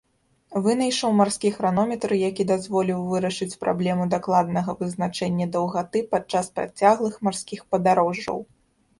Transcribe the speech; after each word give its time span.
Вынайшаў 0.65 1.11
марскі 1.17 1.49
хранометр, 1.57 2.13
які 2.29 2.45
дазволіў 2.51 3.03
вырашыць 3.11 3.57
праблему 3.63 4.07
дакладнага 4.13 4.75
вызначэння 4.79 5.47
даўгаты 5.57 5.99
падчас 6.15 6.49
працяглых 6.57 7.21
марскіх 7.29 7.61
падарожжаў. 7.75 8.37